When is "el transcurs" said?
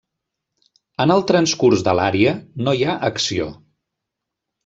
1.15-1.83